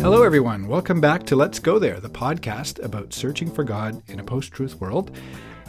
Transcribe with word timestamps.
Hello, 0.00 0.22
everyone. 0.22 0.68
Welcome 0.68 1.00
back 1.00 1.24
to 1.26 1.34
Let's 1.34 1.58
Go 1.58 1.80
There, 1.80 1.98
the 1.98 2.08
podcast 2.08 2.80
about 2.84 3.12
searching 3.12 3.50
for 3.50 3.64
God 3.64 4.00
in 4.08 4.20
a 4.20 4.22
post 4.24 4.52
truth 4.52 4.80
world. 4.80 5.10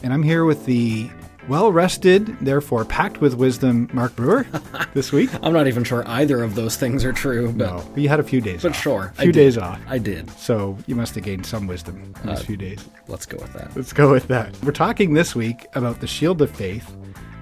And 0.04 0.13
I'm 0.13 0.21
here 0.21 0.46
with 0.46 0.65
the 0.67 1.09
well 1.47 1.71
rested, 1.71 2.28
therefore 2.41 2.86
packed 2.86 3.21
with 3.21 3.33
wisdom, 3.33 3.89
Mark 3.91 4.15
Brewer 4.15 4.46
this 4.93 5.12
week. 5.12 5.31
I'm 5.41 5.54
not 5.54 5.66
even 5.66 5.84
sure 5.84 6.04
either 6.07 6.43
of 6.43 6.54
those 6.54 6.75
things 6.77 7.04
are 7.04 7.13
true, 7.13 7.47
but 7.52 7.57
No, 7.57 7.91
you 7.95 8.07
had 8.07 8.20
a 8.20 8.23
few 8.23 8.41
days 8.41 8.57
off. 8.57 8.61
but 8.63 8.71
off. 8.73 8.82
sure, 8.84 9.13
A 9.18 9.21
few 9.23 9.32
days 9.32 9.57
off. 9.57 9.79
I 9.88 9.97
did. 9.97 10.29
So 10.32 10.77
you 10.86 10.93
must 10.95 11.16
have 11.16 11.23
gained 11.23 11.47
some 11.47 11.66
wisdom 11.66 12.13
in 12.23 12.29
Uh, 12.29 12.36
these 12.36 12.45
few 12.45 12.57
days. 12.57 12.86
Let's 13.07 13.25
go 13.25 13.38
with 13.41 13.54
that. 13.54 13.75
Let's 13.75 13.93
go 13.93 14.11
with 14.11 14.27
that. 14.27 14.55
We're 14.63 14.73
talking 14.73 15.13
this 15.16 15.34
week 15.34 15.66
about 15.73 16.02
the 16.02 16.07
shield 16.07 16.43
of 16.43 16.52
faith, 16.52 16.95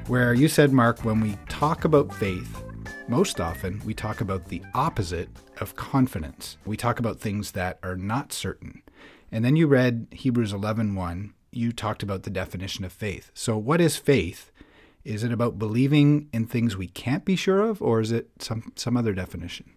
where 0.08 0.34
you 0.34 0.48
said, 0.48 0.72
Mark, 0.72 1.04
when 1.06 1.20
we 1.22 1.38
talk 1.50 1.86
about 1.86 2.14
faith, 2.16 2.64
most 3.08 3.40
often 3.40 3.82
we 3.86 3.94
talk 3.94 4.22
about 4.22 4.48
the 4.48 4.62
opposite 4.74 5.30
of 5.60 5.76
confidence. 5.76 6.58
We 6.66 6.78
talk 6.78 7.00
about 7.00 7.20
things 7.20 7.52
that 7.52 7.80
are 7.84 7.96
not 7.96 8.34
certain. 8.34 8.82
And 9.32 9.44
then 9.44 9.56
you 9.56 9.68
read 9.68 10.08
Hebrews 10.12 10.54
11:1. 10.54 11.34
You 11.52 11.72
talked 11.72 12.04
about 12.04 12.24
the 12.24 12.30
definition 12.30 12.84
of 12.86 12.92
faith. 12.92 13.32
So 13.34 13.58
what 13.58 13.82
is 13.82 13.98
faith? 13.98 14.52
Is 15.04 15.24
it 15.24 15.32
about 15.32 15.60
believing 15.60 16.30
in 16.32 16.46
things 16.46 16.78
we 16.78 16.88
can't 16.88 17.26
be 17.26 17.36
sure 17.36 17.62
of 17.62 17.82
or 17.82 18.00
is 18.00 18.12
it 18.12 18.30
some 18.40 18.72
some 18.76 18.96
other 18.96 19.14
definition? 19.14 19.72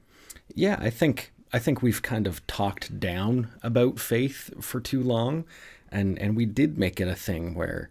Yeah, 0.54 0.78
I 0.80 0.90
think 0.90 1.32
I 1.52 1.58
think 1.58 1.82
we've 1.82 2.02
kind 2.02 2.26
of 2.26 2.46
talked 2.46 2.98
down 2.98 3.48
about 3.62 3.98
faith 3.98 4.50
for 4.62 4.80
too 4.80 5.02
long, 5.02 5.44
and 5.90 6.18
and 6.18 6.36
we 6.36 6.46
did 6.46 6.78
make 6.78 7.00
it 7.00 7.08
a 7.08 7.14
thing 7.14 7.54
where, 7.54 7.90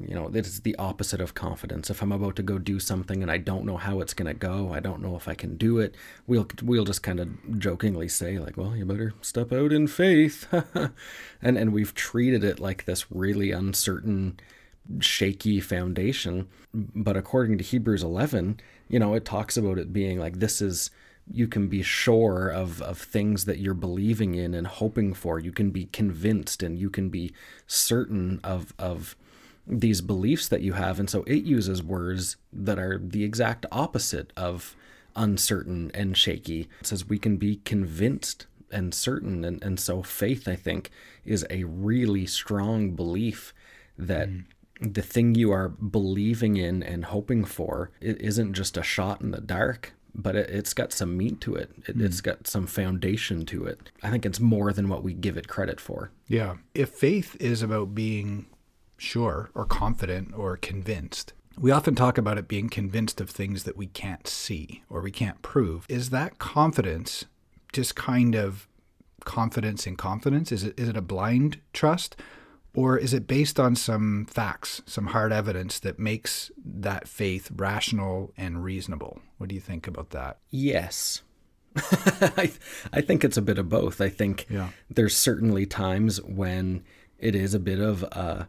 you 0.00 0.14
know, 0.14 0.28
is 0.28 0.60
the 0.60 0.76
opposite 0.76 1.20
of 1.20 1.34
confidence. 1.34 1.90
If 1.90 2.02
I'm 2.02 2.12
about 2.12 2.36
to 2.36 2.42
go 2.42 2.58
do 2.58 2.80
something 2.80 3.22
and 3.22 3.30
I 3.30 3.38
don't 3.38 3.64
know 3.64 3.76
how 3.76 4.00
it's 4.00 4.14
gonna 4.14 4.34
go, 4.34 4.72
I 4.72 4.80
don't 4.80 5.02
know 5.02 5.16
if 5.16 5.28
I 5.28 5.34
can 5.34 5.56
do 5.56 5.78
it. 5.78 5.94
We'll 6.26 6.48
we'll 6.62 6.84
just 6.84 7.02
kind 7.02 7.20
of 7.20 7.58
jokingly 7.58 8.08
say 8.08 8.38
like, 8.38 8.56
well, 8.56 8.76
you 8.76 8.84
better 8.84 9.14
step 9.20 9.52
out 9.52 9.72
in 9.72 9.86
faith, 9.86 10.48
and 11.42 11.58
and 11.58 11.72
we've 11.72 11.94
treated 11.94 12.42
it 12.42 12.58
like 12.58 12.84
this 12.84 13.10
really 13.10 13.52
uncertain 13.52 14.40
shaky 15.00 15.60
foundation. 15.60 16.48
But 16.72 17.16
according 17.16 17.58
to 17.58 17.64
Hebrews 17.64 18.02
11, 18.02 18.60
you 18.88 18.98
know, 18.98 19.14
it 19.14 19.24
talks 19.24 19.56
about 19.56 19.78
it 19.78 19.92
being 19.92 20.18
like 20.18 20.38
this 20.38 20.60
is 20.60 20.90
you 21.30 21.48
can 21.48 21.68
be 21.68 21.82
sure 21.82 22.48
of 22.48 22.80
of 22.82 22.98
things 22.98 23.44
that 23.44 23.58
you're 23.58 23.74
believing 23.74 24.34
in 24.34 24.54
and 24.54 24.66
hoping 24.66 25.14
for. 25.14 25.38
You 25.38 25.52
can 25.52 25.70
be 25.70 25.86
convinced 25.86 26.62
and 26.62 26.78
you 26.78 26.90
can 26.90 27.08
be 27.08 27.32
certain 27.66 28.40
of 28.42 28.72
of 28.78 29.16
these 29.66 30.00
beliefs 30.00 30.48
that 30.48 30.62
you 30.62 30.74
have. 30.74 31.00
And 31.00 31.10
so 31.10 31.22
it 31.24 31.44
uses 31.44 31.82
words 31.82 32.36
that 32.52 32.78
are 32.78 32.98
the 32.98 33.24
exact 33.24 33.66
opposite 33.72 34.32
of 34.36 34.76
uncertain 35.14 35.90
and 35.94 36.16
shaky. 36.16 36.68
It 36.80 36.86
says 36.86 37.08
we 37.08 37.18
can 37.18 37.36
be 37.36 37.56
convinced 37.64 38.46
and 38.70 38.94
certain. 38.94 39.44
And, 39.44 39.62
and 39.62 39.80
so 39.80 40.02
faith, 40.02 40.46
I 40.46 40.56
think, 40.56 40.90
is 41.24 41.46
a 41.50 41.64
really 41.64 42.26
strong 42.26 42.92
belief 42.92 43.54
that 43.98 44.28
mm. 44.28 44.44
the 44.80 45.02
thing 45.02 45.34
you 45.34 45.50
are 45.50 45.68
believing 45.68 46.56
in 46.56 46.82
and 46.82 47.06
hoping 47.06 47.44
for 47.44 47.90
it 48.00 48.20
isn't 48.20 48.54
just 48.54 48.76
a 48.76 48.82
shot 48.82 49.20
in 49.20 49.30
the 49.30 49.40
dark 49.40 49.92
but 50.18 50.34
it, 50.34 50.48
it's 50.48 50.72
got 50.72 50.94
some 50.94 51.14
meat 51.14 51.42
to 51.42 51.54
it. 51.54 51.70
it 51.86 52.00
it's 52.00 52.20
mm. 52.20 52.24
got 52.24 52.46
some 52.46 52.66
foundation 52.66 53.46
to 53.46 53.64
it 53.64 53.90
i 54.02 54.10
think 54.10 54.26
it's 54.26 54.38
more 54.38 54.74
than 54.74 54.88
what 54.90 55.02
we 55.02 55.14
give 55.14 55.38
it 55.38 55.48
credit 55.48 55.80
for 55.80 56.10
Yeah. 56.28 56.56
If 56.74 56.90
faith 56.90 57.36
is 57.40 57.62
about 57.62 57.94
being 57.94 58.46
sure 58.96 59.50
or 59.54 59.64
confident 59.64 60.32
or 60.36 60.56
convinced, 60.56 61.32
we 61.58 61.70
often 61.70 61.94
talk 61.94 62.18
about 62.18 62.38
it 62.38 62.48
being 62.48 62.68
convinced 62.68 63.20
of 63.20 63.30
things 63.30 63.64
that 63.64 63.76
we 63.76 63.86
can't 63.86 64.26
see 64.26 64.82
or 64.90 65.00
we 65.00 65.10
can't 65.10 65.40
prove. 65.42 65.86
Is 65.88 66.10
that 66.10 66.38
confidence 66.38 67.24
just 67.72 67.94
kind 67.96 68.34
of 68.34 68.68
confidence 69.24 69.86
in 69.86 69.96
confidence? 69.96 70.52
Is 70.52 70.64
it 70.64 70.78
is 70.78 70.88
it 70.88 70.96
a 70.96 71.02
blind 71.02 71.60
trust? 71.72 72.16
Or 72.74 72.98
is 72.98 73.14
it 73.14 73.26
based 73.26 73.58
on 73.58 73.74
some 73.74 74.26
facts, 74.26 74.82
some 74.84 75.06
hard 75.06 75.32
evidence 75.32 75.78
that 75.80 75.98
makes 75.98 76.50
that 76.62 77.08
faith 77.08 77.50
rational 77.56 78.34
and 78.36 78.62
reasonable? 78.62 79.18
What 79.38 79.48
do 79.48 79.54
you 79.54 79.62
think 79.62 79.86
about 79.86 80.10
that? 80.10 80.40
Yes. 80.50 81.22
I, 81.76 82.52
I 82.92 83.00
think 83.00 83.24
it's 83.24 83.38
a 83.38 83.42
bit 83.42 83.56
of 83.56 83.70
both. 83.70 84.02
I 84.02 84.10
think 84.10 84.46
Yeah. 84.50 84.68
there's 84.90 85.16
certainly 85.16 85.64
times 85.64 86.20
when 86.22 86.84
it 87.18 87.34
is 87.34 87.54
a 87.54 87.58
bit 87.58 87.78
of 87.80 88.02
a, 88.02 88.48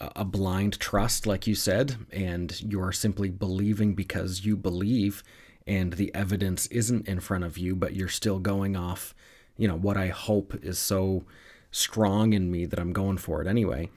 a 0.00 0.24
blind 0.24 0.78
trust, 0.78 1.26
like 1.26 1.46
you 1.46 1.54
said, 1.54 1.96
and 2.12 2.60
you're 2.62 2.92
simply 2.92 3.30
believing 3.30 3.94
because 3.94 4.44
you 4.44 4.56
believe, 4.56 5.22
and 5.66 5.94
the 5.94 6.14
evidence 6.14 6.66
isn't 6.66 7.08
in 7.08 7.20
front 7.20 7.44
of 7.44 7.56
you, 7.56 7.74
but 7.74 7.94
you're 7.94 8.08
still 8.08 8.38
going 8.38 8.76
off, 8.76 9.14
you 9.56 9.66
know, 9.66 9.76
what 9.76 9.96
I 9.96 10.08
hope 10.08 10.54
is 10.62 10.78
so 10.78 11.24
strong 11.70 12.32
in 12.32 12.50
me 12.50 12.66
that 12.66 12.78
I'm 12.78 12.92
going 12.92 13.16
for 13.16 13.40
it 13.40 13.48
anyway. 13.48 13.88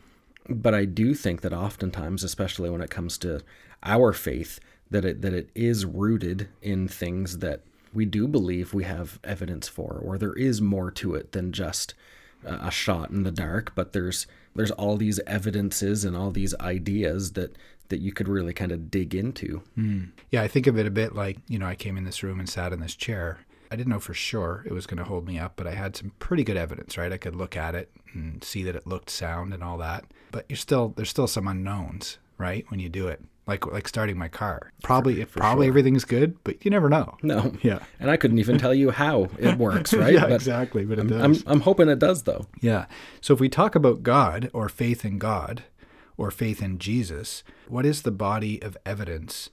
But 0.47 0.73
I 0.73 0.85
do 0.85 1.13
think 1.13 1.41
that 1.41 1.53
oftentimes, 1.53 2.23
especially 2.23 2.69
when 2.69 2.81
it 2.81 2.89
comes 2.89 3.17
to 3.19 3.41
our 3.83 4.13
faith, 4.13 4.59
that 4.89 5.05
it 5.05 5.21
that 5.21 5.33
it 5.33 5.49
is 5.53 5.85
rooted 5.85 6.49
in 6.61 6.87
things 6.87 7.39
that 7.39 7.61
we 7.93 8.05
do 8.05 8.27
believe 8.27 8.73
we 8.73 8.83
have 8.83 9.19
evidence 9.23 9.67
for, 9.67 10.01
or 10.03 10.17
there 10.17 10.33
is 10.33 10.61
more 10.61 10.91
to 10.91 11.13
it 11.13 11.33
than 11.33 11.51
just 11.51 11.93
a 12.43 12.67
a 12.67 12.71
shot 12.71 13.11
in 13.11 13.23
the 13.23 13.31
dark. 13.31 13.73
But 13.75 13.93
there's 13.93 14.25
there's 14.59 14.71
all 14.71 14.97
these 14.97 15.21
evidences 15.25 16.03
and 16.03 16.17
all 16.17 16.31
these 16.31 16.53
ideas 16.59 17.31
that 17.31 17.55
that 17.87 18.01
you 18.01 18.11
could 18.11 18.27
really 18.27 18.53
kind 18.53 18.73
of 18.73 18.91
dig 18.91 19.15
into. 19.15 19.63
Hmm. 19.75 20.03
Yeah, 20.31 20.41
I 20.41 20.49
think 20.49 20.67
of 20.67 20.77
it 20.77 20.85
a 20.85 20.91
bit 20.91 21.15
like, 21.15 21.37
you 21.47 21.57
know, 21.57 21.65
I 21.65 21.75
came 21.75 21.95
in 21.95 22.03
this 22.03 22.21
room 22.23 22.39
and 22.39 22.47
sat 22.47 22.73
in 22.73 22.81
this 22.81 22.93
chair. 22.93 23.39
I 23.71 23.77
didn't 23.77 23.89
know 23.89 24.01
for 24.01 24.13
sure 24.13 24.63
it 24.67 24.73
was 24.73 24.85
going 24.85 24.97
to 24.97 25.05
hold 25.05 25.25
me 25.25 25.39
up, 25.39 25.53
but 25.55 25.65
I 25.65 25.71
had 25.71 25.95
some 25.95 26.11
pretty 26.19 26.43
good 26.43 26.57
evidence, 26.57 26.97
right? 26.97 27.13
I 27.13 27.17
could 27.17 27.35
look 27.35 27.55
at 27.55 27.73
it 27.73 27.89
and 28.13 28.43
see 28.43 28.63
that 28.63 28.75
it 28.75 28.85
looked 28.85 29.09
sound 29.09 29.53
and 29.53 29.63
all 29.63 29.77
that. 29.77 30.03
But 30.29 30.45
you're 30.49 30.57
still 30.57 30.89
there's 30.89 31.09
still 31.09 31.27
some 31.27 31.47
unknowns, 31.47 32.17
right? 32.37 32.65
When 32.67 32.81
you 32.81 32.89
do 32.89 33.07
it. 33.07 33.23
Like 33.49 33.65
like 33.65 33.87
starting 33.87 34.17
my 34.17 34.27
car. 34.29 34.71
Probably 34.83 35.25
probably 35.25 35.67
everything's 35.67 36.05
good, 36.05 36.37
but 36.43 36.63
you 36.63 36.71
never 36.71 36.87
know. 36.87 37.17
No, 37.23 37.51
Yeah. 37.63 37.79
and 37.99 38.09
I 38.11 38.15
couldn't 38.17 38.37
even 38.39 38.57
tell 38.59 38.73
you 38.73 38.91
how 38.91 39.27
it 39.39 39.57
works, 39.67 39.93
right? 39.93 40.13
yeah, 40.13 40.21
But 40.21 40.33
exactly, 40.33 40.85
but 40.85 40.99
it 40.99 41.01
I'm, 41.01 41.07
does. 41.07 41.21
I'm 41.43 41.51
I'm 41.51 41.61
hoping 41.61 41.89
it 41.89 41.99
does 41.99 42.23
though. 42.23 42.45
Yeah. 42.61 42.85
So 43.21 43.33
if 43.33 43.39
we 43.39 43.49
talk 43.49 43.75
about 43.75 44.03
God 44.03 44.49
or 44.53 44.69
faith 44.69 45.03
in 45.03 45.17
God 45.17 45.63
or 46.15 46.31
faith 46.31 46.61
in 46.61 46.77
Jesus, 46.77 47.43
what 47.67 47.85
is 47.85 48.03
the 48.03 48.11
body 48.11 48.61
of 48.61 48.77
evidence, 48.85 49.49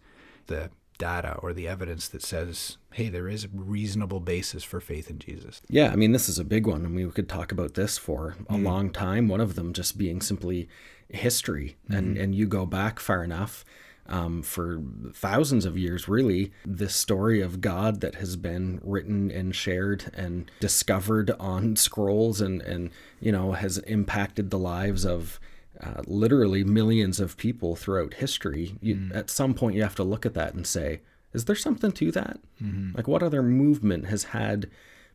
the 0.46 0.70
data 0.98 1.36
or 1.42 1.52
the 1.52 1.68
evidence 1.68 2.08
that 2.08 2.22
says, 2.22 2.78
hey, 2.92 3.08
there 3.08 3.28
is 3.28 3.44
a 3.44 3.48
reasonable 3.52 4.20
basis 4.20 4.64
for 4.64 4.80
faith 4.80 5.10
in 5.10 5.18
Jesus? 5.18 5.60
Yeah, 5.68 5.90
I 5.90 5.96
mean, 5.96 6.12
this 6.12 6.28
is 6.28 6.38
a 6.38 6.44
big 6.44 6.66
one, 6.66 6.84
and 6.84 6.94
we 6.94 7.06
could 7.10 7.28
talk 7.28 7.52
about 7.52 7.74
this 7.74 7.98
for 7.98 8.36
a 8.48 8.56
long 8.56 8.90
time. 8.90 9.28
One 9.28 9.40
of 9.40 9.54
them 9.54 9.72
just 9.72 9.98
being 9.98 10.20
simply 10.20 10.68
history, 11.08 11.76
and 11.88 12.16
and 12.16 12.34
you 12.34 12.46
go 12.46 12.66
back 12.66 12.98
far 13.00 13.22
enough. 13.22 13.64
Um, 14.08 14.42
for 14.42 14.80
thousands 15.14 15.64
of 15.64 15.76
years, 15.76 16.06
really, 16.06 16.52
this 16.64 16.94
story 16.94 17.40
of 17.40 17.60
God 17.60 18.00
that 18.02 18.14
has 18.14 18.36
been 18.36 18.80
written 18.84 19.32
and 19.32 19.52
shared 19.52 20.12
and 20.14 20.48
discovered 20.60 21.32
on 21.40 21.74
scrolls 21.74 22.40
and, 22.40 22.62
and 22.62 22.90
you 23.18 23.32
know, 23.32 23.50
has 23.52 23.78
impacted 23.78 24.50
the 24.50 24.60
lives 24.60 25.04
of 25.04 25.40
uh, 25.80 26.02
literally 26.06 26.64
millions 26.64 27.20
of 27.20 27.36
people 27.36 27.76
throughout 27.76 28.14
history. 28.14 28.76
You, 28.80 28.96
mm. 28.96 29.16
At 29.16 29.30
some 29.30 29.54
point, 29.54 29.76
you 29.76 29.82
have 29.82 29.94
to 29.96 30.04
look 30.04 30.26
at 30.26 30.34
that 30.34 30.54
and 30.54 30.66
say, 30.66 31.00
is 31.32 31.44
there 31.44 31.56
something 31.56 31.92
to 31.92 32.10
that? 32.12 32.38
Mm-hmm. 32.62 32.96
Like, 32.96 33.08
what 33.08 33.22
other 33.22 33.42
movement 33.42 34.06
has 34.06 34.24
had 34.24 34.70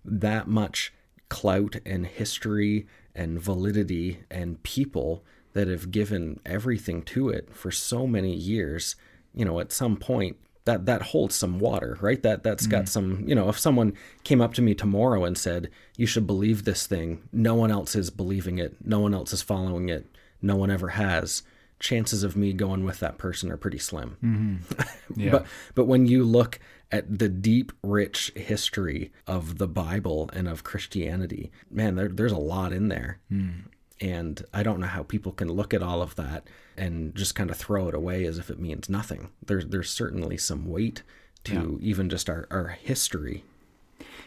that 0.05 0.47
much 0.47 0.94
clout 1.29 1.77
and 1.85 2.05
history 2.05 2.88
and 3.16 3.41
validity 3.41 4.19
and 4.29 4.61
people 4.63 5.23
that 5.53 5.67
have 5.67 5.91
given 5.91 6.39
everything 6.45 7.01
to 7.03 7.29
it 7.29 7.53
for 7.53 7.72
so 7.72 8.05
many 8.05 8.33
years? 8.35 8.95
You 9.33 9.45
know, 9.45 9.59
at 9.59 9.72
some 9.72 9.97
point, 9.97 10.38
that 10.66 10.85
that 10.85 11.01
holds 11.01 11.35
some 11.35 11.59
water, 11.59 11.97
right? 12.01 12.22
That 12.22 12.43
that's 12.43 12.67
got 12.67 12.84
mm. 12.84 12.90
some, 12.90 13.23
you 13.28 13.34
know, 13.34 13.49
if 13.49 13.58
someone 13.58 13.93
came 14.23 14.41
up 14.41 14.53
to 14.55 14.61
me 14.61 14.75
tomorrow 14.75 15.23
and 15.23 15.37
said, 15.37 15.69
"You 15.97 16.05
should 16.05 16.28
believe 16.28 16.63
this 16.63 16.85
thing," 16.85 17.23
no 17.34 17.55
one 17.55 17.72
else 17.72 17.96
is 17.96 18.09
believing 18.11 18.59
it, 18.59 18.75
no 18.85 18.99
one 18.99 19.13
else 19.13 19.34
is 19.34 19.41
following 19.41 19.90
it, 19.90 20.05
no 20.41 20.55
one 20.55 20.72
ever 20.72 20.90
has. 20.90 21.43
Chances 21.79 22.23
of 22.23 22.35
me 22.35 22.53
going 22.53 22.84
with 22.84 22.99
that 22.99 23.17
person 23.17 23.52
are 23.52 23.58
pretty 23.58 23.79
slim. 23.79 24.17
Mm-hmm. 24.23 24.82
Yeah. 25.22 25.32
But 25.32 25.46
but 25.76 25.85
when 25.85 26.05
you 26.05 26.23
look 26.23 26.59
at 26.90 27.20
the 27.20 27.28
deep, 27.28 27.73
rich 27.84 28.32
history 28.35 29.11
of 29.28 29.58
the 29.58 29.67
Bible 29.67 30.29
and 30.32 30.47
of 30.47 30.64
Christianity, 30.64 31.52
man, 31.70 31.96
there, 31.96 32.08
there's 32.08 32.32
a 32.32 32.38
lot 32.38 32.72
in 32.72 32.88
there. 32.88 33.20
Mm. 33.32 33.64
And 33.99 34.46
I 34.53 34.64
don't 34.64 34.79
know 34.79 34.88
how 34.88 35.03
people 35.03 35.34
can 35.34 35.49
look 35.52 35.73
at 35.73 35.84
all 35.84 36.02
of 36.02 36.16
that 36.16 36.47
and 36.78 37.14
just 37.14 37.35
kind 37.35 37.49
of 37.49 37.58
throw 37.58 37.90
it 37.90 37.94
away 37.94 38.26
as 38.26 38.37
if 38.37 38.49
it 38.49 38.59
means 38.59 38.90
nothing. 38.90 39.29
There's 39.46 39.67
there's 39.67 39.90
certainly 39.90 40.37
some 40.37 40.66
weight 40.66 41.03
to 41.46 41.79
even 41.82 42.09
just 42.09 42.29
our, 42.29 42.47
our 42.52 42.67
history. 42.67 43.44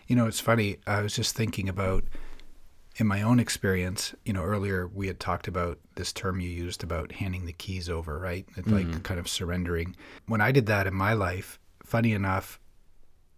You 0.07 0.17
know, 0.17 0.27
it's 0.27 0.41
funny. 0.41 0.79
I 0.87 1.01
was 1.01 1.15
just 1.17 1.35
thinking 1.35 1.69
about 1.69 2.05
in 2.97 3.07
my 3.07 3.23
own 3.23 3.41
experience, 3.41 4.15
you 4.25 4.33
know, 4.33 4.43
earlier 4.43 4.87
we 4.87 5.07
had 5.07 5.19
talked 5.19 5.49
about 5.49 5.79
this 5.97 6.13
term 6.13 6.41
you 6.41 6.49
used 6.49 6.83
about 6.85 7.13
handing 7.13 7.45
the 7.45 7.53
keys 7.53 7.89
over, 7.89 8.19
right? 8.19 8.47
It's 8.57 8.69
like 8.69 8.87
mm-hmm. 8.87 9.01
kind 9.01 9.19
of 9.19 9.29
surrendering. 9.29 9.97
When 10.27 10.41
I 10.41 10.53
did 10.53 10.67
that 10.67 10.87
in 10.87 10.95
my 10.95 11.13
life 11.13 11.59
funny 11.85 12.13
enough, 12.13 12.61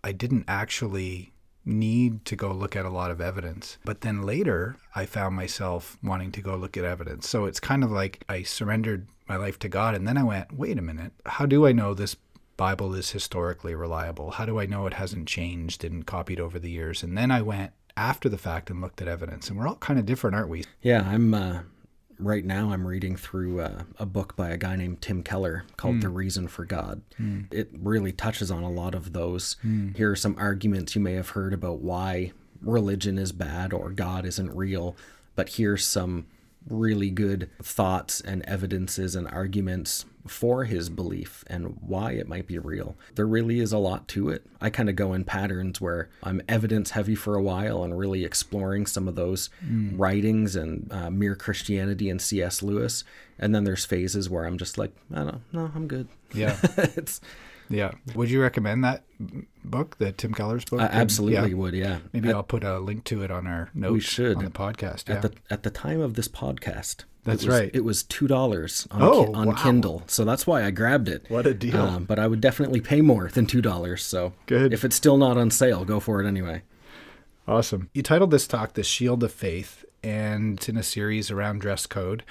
I 0.04 0.12
didn't 0.12 0.44
actually 0.46 1.32
need 1.64 2.24
to 2.26 2.36
go 2.36 2.52
look 2.52 2.76
at 2.76 2.84
a 2.84 2.90
lot 2.90 3.10
of 3.10 3.20
evidence. 3.20 3.76
But 3.84 4.02
then 4.02 4.22
later, 4.22 4.76
I 4.94 5.04
found 5.04 5.34
myself 5.34 5.98
wanting 6.02 6.30
to 6.32 6.40
go 6.40 6.54
look 6.54 6.76
at 6.76 6.84
evidence. 6.84 7.28
So 7.28 7.46
it's 7.46 7.58
kind 7.58 7.82
of 7.82 7.90
like 7.90 8.22
I 8.28 8.42
surrendered 8.42 9.08
my 9.28 9.36
life 9.36 9.58
to 9.60 9.68
God. 9.68 9.94
And 9.94 10.06
then 10.06 10.16
I 10.16 10.22
went, 10.22 10.52
wait 10.56 10.78
a 10.78 10.82
minute, 10.82 11.12
how 11.24 11.46
do 11.46 11.66
I 11.66 11.72
know 11.72 11.92
this 11.92 12.14
Bible 12.56 12.94
is 12.94 13.10
historically 13.10 13.74
reliable? 13.74 14.32
How 14.32 14.46
do 14.46 14.60
I 14.60 14.66
know 14.66 14.86
it 14.86 14.94
hasn't 14.94 15.26
changed 15.26 15.82
and 15.82 16.06
copied 16.06 16.38
over 16.38 16.58
the 16.58 16.70
years? 16.70 17.02
And 17.02 17.18
then 17.18 17.30
I 17.30 17.42
went 17.42 17.72
after 17.96 18.28
the 18.28 18.38
fact 18.38 18.70
and 18.70 18.80
looked 18.80 19.00
at 19.02 19.08
evidence. 19.08 19.48
And 19.48 19.58
we're 19.58 19.66
all 19.68 19.76
kind 19.76 19.98
of 19.98 20.06
different, 20.06 20.36
aren't 20.36 20.48
we? 20.50 20.64
Yeah, 20.82 21.02
I'm. 21.08 21.32
Uh, 21.34 21.60
right 22.18 22.44
now, 22.44 22.70
I'm 22.72 22.86
reading 22.86 23.16
through 23.16 23.60
uh, 23.60 23.82
a 23.98 24.06
book 24.06 24.36
by 24.36 24.50
a 24.50 24.56
guy 24.56 24.76
named 24.76 25.02
Tim 25.02 25.22
Keller 25.22 25.64
called 25.76 25.96
The 26.00 26.08
Reason 26.08 26.48
for 26.48 26.64
God. 26.64 27.02
It 27.50 27.70
really 27.78 28.12
touches 28.12 28.50
on 28.50 28.62
a 28.62 28.70
lot 28.70 28.94
of 28.94 29.12
those. 29.12 29.56
Here 29.96 30.10
are 30.12 30.16
some 30.16 30.34
arguments 30.38 30.94
you 30.94 31.00
may 31.02 31.12
have 31.14 31.30
heard 31.30 31.52
about 31.52 31.80
why 31.80 32.32
religion 32.62 33.18
is 33.18 33.32
bad 33.32 33.72
or 33.72 33.90
God 33.90 34.24
isn't 34.24 34.54
real, 34.56 34.96
but 35.34 35.50
here's 35.50 35.84
some 35.84 36.26
really 36.68 37.10
good 37.10 37.50
thoughts 37.62 38.20
and 38.20 38.42
evidences 38.44 39.14
and 39.14 39.28
arguments 39.28 40.04
for 40.26 40.64
his 40.64 40.88
belief 40.88 41.44
and 41.46 41.76
why 41.80 42.12
it 42.12 42.28
might 42.28 42.46
be 42.46 42.58
real. 42.58 42.96
There 43.14 43.26
really 43.26 43.60
is 43.60 43.72
a 43.72 43.78
lot 43.78 44.08
to 44.08 44.28
it. 44.30 44.44
I 44.60 44.70
kind 44.70 44.88
of 44.88 44.96
go 44.96 45.12
in 45.12 45.24
patterns 45.24 45.80
where 45.80 46.08
I'm 46.22 46.42
evidence 46.48 46.90
heavy 46.90 47.14
for 47.14 47.36
a 47.36 47.42
while 47.42 47.84
and 47.84 47.96
really 47.96 48.24
exploring 48.24 48.86
some 48.86 49.06
of 49.08 49.14
those 49.14 49.50
writings 49.96 50.56
and 50.56 50.92
uh, 50.92 51.10
mere 51.10 51.36
Christianity 51.36 52.10
and 52.10 52.20
C.S. 52.20 52.62
Lewis. 52.62 53.04
And 53.38 53.54
then 53.54 53.64
there's 53.64 53.84
phases 53.84 54.28
where 54.28 54.44
I'm 54.44 54.58
just 54.58 54.78
like, 54.78 54.92
I 55.12 55.16
don't 55.16 55.26
know, 55.26 55.40
no, 55.52 55.70
I'm 55.74 55.86
good. 55.86 56.08
Yeah. 56.34 56.56
it's 56.76 57.20
Yeah. 57.68 57.92
Would 58.14 58.30
you 58.30 58.40
recommend 58.40 58.84
that 58.84 59.02
book, 59.64 59.98
the 59.98 60.12
Tim 60.12 60.32
Keller's 60.34 60.64
book? 60.64 60.80
I 60.80 60.86
And- 60.86 60.94
absolutely 60.94 61.50
yeah. 61.50 61.56
would, 61.56 61.74
yeah. 61.74 61.98
Maybe 62.12 62.28
at, 62.28 62.34
I'll 62.34 62.42
put 62.42 62.64
a 62.64 62.78
link 62.78 63.04
to 63.04 63.22
it 63.22 63.30
on 63.30 63.46
our 63.46 63.70
notes 63.74 63.92
We 63.92 64.00
should. 64.00 64.36
on 64.36 64.44
the 64.44 64.50
podcast. 64.50 65.08
Yeah. 65.08 65.16
at 65.16 65.22
the 65.22 65.32
at 65.50 65.62
the 65.62 65.70
time 65.70 66.00
of 66.00 66.14
this 66.14 66.28
podcast. 66.28 67.04
That's 67.24 67.42
it 67.42 67.48
was, 67.48 67.58
right. 67.60 67.70
It 67.74 67.84
was 67.84 68.04
two 68.04 68.28
dollars 68.28 68.86
on, 68.92 69.02
Oh, 69.02 69.32
on 69.34 69.48
wow. 69.48 69.54
Kindle, 69.54 70.02
so 70.06 70.24
that's 70.24 70.46
why 70.46 70.62
I 70.64 70.70
grabbed 70.70 71.08
it. 71.08 71.24
What 71.28 71.44
a 71.44 71.54
deal. 71.54 71.76
Um, 71.82 72.04
but 72.04 72.20
I 72.20 72.28
would 72.28 72.40
definitely 72.40 72.80
pay 72.80 73.00
more 73.00 73.28
than 73.28 73.46
two 73.46 73.60
dollars. 73.60 74.04
So 74.04 74.32
Good. 74.46 74.72
If 74.72 74.84
it's 74.84 74.94
still 74.94 75.16
not 75.16 75.36
on 75.36 75.50
sale, 75.50 75.84
go 75.84 75.98
for 75.98 76.22
it 76.22 76.28
anyway. 76.28 76.62
Awesome. 77.48 77.90
You 77.94 78.02
titled 78.02 78.30
this 78.30 78.46
talk 78.46 78.74
The 78.74 78.82
Shield 78.84 79.22
of 79.24 79.32
Faith, 79.32 79.84
and 80.04 80.56
it's 80.58 80.68
in 80.68 80.76
a 80.76 80.82
series 80.82 81.30
around 81.30 81.60
dress 81.60 81.86
code 81.86 82.22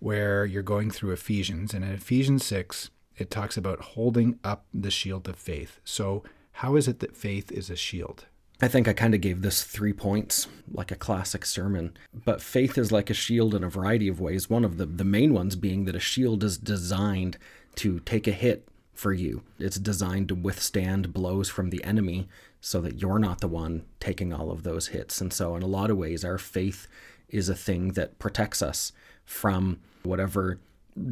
where 0.00 0.44
you're 0.44 0.62
going 0.62 0.90
through 0.90 1.12
Ephesians. 1.12 1.72
And 1.74 1.84
in 1.84 1.90
Ephesians 1.92 2.44
6, 2.44 2.90
it 3.22 3.30
talks 3.30 3.56
about 3.56 3.80
holding 3.80 4.38
up 4.44 4.66
the 4.74 4.90
shield 4.90 5.28
of 5.28 5.36
faith. 5.36 5.80
So, 5.84 6.22
how 6.56 6.76
is 6.76 6.86
it 6.86 6.98
that 7.00 7.16
faith 7.16 7.50
is 7.50 7.70
a 7.70 7.76
shield? 7.76 8.26
I 8.60 8.68
think 8.68 8.86
I 8.86 8.92
kind 8.92 9.14
of 9.14 9.20
gave 9.20 9.42
this 9.42 9.64
three 9.64 9.92
points, 9.92 10.46
like 10.70 10.90
a 10.90 10.96
classic 10.96 11.44
sermon. 11.46 11.96
But 12.12 12.42
faith 12.42 12.78
is 12.78 12.92
like 12.92 13.10
a 13.10 13.14
shield 13.14 13.54
in 13.54 13.64
a 13.64 13.70
variety 13.70 14.06
of 14.06 14.20
ways. 14.20 14.50
One 14.50 14.64
of 14.64 14.76
the, 14.76 14.86
the 14.86 15.04
main 15.04 15.32
ones 15.32 15.56
being 15.56 15.84
that 15.86 15.96
a 15.96 16.00
shield 16.00 16.44
is 16.44 16.58
designed 16.58 17.38
to 17.76 18.00
take 18.00 18.28
a 18.28 18.32
hit 18.32 18.68
for 18.92 19.12
you. 19.12 19.42
It's 19.58 19.78
designed 19.78 20.28
to 20.28 20.34
withstand 20.34 21.12
blows 21.12 21.48
from 21.48 21.70
the 21.70 21.82
enemy 21.82 22.28
so 22.60 22.80
that 22.82 23.00
you're 23.00 23.18
not 23.18 23.40
the 23.40 23.48
one 23.48 23.84
taking 23.98 24.32
all 24.32 24.50
of 24.50 24.62
those 24.62 24.88
hits. 24.88 25.20
And 25.20 25.32
so, 25.32 25.56
in 25.56 25.62
a 25.62 25.66
lot 25.66 25.90
of 25.90 25.96
ways, 25.96 26.24
our 26.24 26.38
faith 26.38 26.86
is 27.28 27.48
a 27.48 27.56
thing 27.56 27.92
that 27.92 28.18
protects 28.18 28.62
us 28.62 28.92
from 29.24 29.80
whatever 30.04 30.60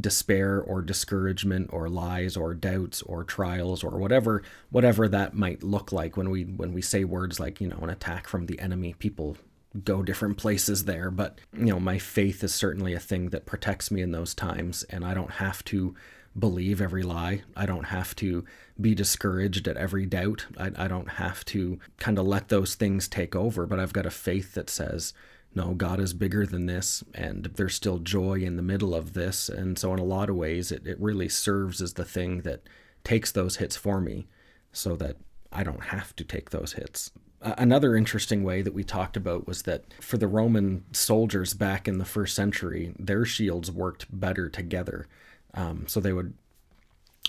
despair 0.01 0.61
or 0.61 0.83
discouragement 0.83 1.71
or 1.73 1.89
lies 1.89 2.37
or 2.37 2.55
doubts 2.55 3.03
or 3.03 3.25
trials 3.25 3.83
or 3.83 3.99
whatever 3.99 4.43
whatever 4.71 5.09
that 5.09 5.35
might 5.35 5.63
look 5.63 5.93
like. 5.93 6.17
When 6.17 6.31
we 6.31 6.45
when 6.45 6.73
we 6.73 6.83
say 6.83 7.05
words 7.05 7.41
like 7.41 7.61
you 7.61 7.69
know 7.69 7.79
an 7.79 7.91
attack 7.91 8.29
from 8.29 8.47
the 8.47 8.59
enemy 8.61 8.95
people 8.99 9.37
go 9.85 10.03
different 10.03 10.37
places 10.37 10.85
there. 10.85 11.11
But 11.11 11.39
you 11.57 11.67
know 11.67 11.81
my 11.81 11.99
faith 11.99 12.45
is 12.45 12.55
certainly 12.55 12.95
a 12.95 13.01
thing 13.01 13.31
that 13.31 13.47
protects 13.47 13.91
me 13.91 14.03
in 14.03 14.13
those 14.13 14.35
times 14.35 14.83
and 14.85 15.05
I 15.05 15.15
don't 15.15 15.33
have 15.33 15.65
to 15.67 15.95
believe 16.39 16.81
every 16.81 17.03
lie. 17.03 17.43
I 17.57 17.67
don't 17.67 17.87
have 17.87 18.15
to 18.17 18.45
be 18.81 18.95
discouraged 18.95 19.67
at 19.67 19.77
every 19.77 20.07
doubt. 20.07 20.47
I, 20.57 20.71
I 20.77 20.89
don't 20.89 21.13
have 21.13 21.45
to 21.47 21.81
kind 21.99 22.19
of 22.19 22.27
let 22.27 22.49
those 22.49 22.75
things 22.75 23.09
take 23.09 23.35
over 23.35 23.67
but 23.67 23.81
I've 23.81 23.95
got 23.95 24.07
a 24.07 24.11
faith 24.11 24.55
that 24.55 24.69
says 24.69 25.15
no, 25.55 25.75
God 25.75 25.99
is 25.99 26.15
bigger 26.15 26.47
than 26.47 26.67
this, 26.67 27.03
and 27.13 27.47
there's 27.57 27.75
still 27.75 27.99
joy 27.99 28.41
in 28.41 28.57
the 28.57 28.63
middle 28.63 28.95
of 28.95 29.15
this. 29.15 29.49
And 29.49 29.79
so, 29.79 29.93
in 29.93 29.99
a 29.99 30.05
lot 30.05 30.31
of 30.31 30.37
ways, 30.37 30.71
it, 30.71 30.87
it 30.87 31.01
really 31.01 31.29
serves 31.29 31.83
as 31.83 31.95
the 31.95 32.05
thing 32.05 32.43
that 32.43 32.63
takes 33.03 33.33
those 33.33 33.57
hits 33.57 33.77
for 33.77 34.01
me 34.01 34.27
so 34.73 34.95
that 34.97 35.17
I 35.53 35.65
don't 35.65 35.85
have 35.85 36.15
to 36.17 36.25
take 36.25 36.51
those 36.51 36.75
hits. 36.75 37.11
Another 37.43 37.97
interesting 37.97 38.45
way 38.45 38.61
that 38.63 38.75
we 38.75 38.85
talked 38.85 39.17
about 39.17 39.47
was 39.47 39.63
that 39.63 39.85
for 40.01 40.19
the 40.19 40.29
Roman 40.29 40.85
soldiers 40.93 41.55
back 41.55 41.89
in 41.89 41.99
the 41.99 42.05
first 42.05 42.37
century, 42.37 42.95
their 42.99 43.25
shields 43.25 43.73
worked 43.73 44.07
better 44.13 44.51
together. 44.51 45.09
Um, 45.55 45.85
so 45.89 46.01
they 46.01 46.13
would 46.13 46.35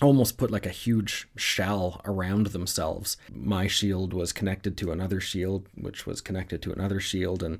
almost 0.01 0.37
put 0.37 0.51
like 0.51 0.65
a 0.65 0.69
huge 0.69 1.27
shell 1.35 2.01
around 2.05 2.47
themselves. 2.47 3.17
My 3.33 3.67
shield 3.67 4.13
was 4.13 4.33
connected 4.33 4.77
to 4.77 4.91
another 4.91 5.19
shield, 5.19 5.67
which 5.75 6.05
was 6.05 6.21
connected 6.21 6.61
to 6.63 6.71
another 6.71 6.99
shield, 6.99 7.43
and 7.43 7.59